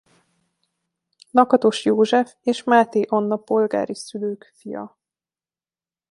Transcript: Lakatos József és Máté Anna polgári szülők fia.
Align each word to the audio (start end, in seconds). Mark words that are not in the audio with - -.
Lakatos 1.31 1.85
József 1.85 2.33
és 2.41 2.63
Máté 2.63 3.01
Anna 3.07 3.35
polgári 3.37 3.95
szülők 3.95 4.51
fia. 4.55 4.97